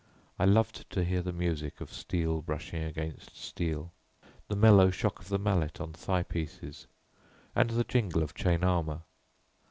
[0.39, 3.91] I loved to hear the music of steel brushing against steel,
[4.47, 6.87] the mellow shock of the mallet on thigh pieces,
[7.55, 9.03] and the jingle of chain armour.